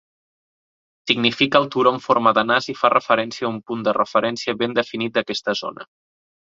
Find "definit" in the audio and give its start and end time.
4.83-5.17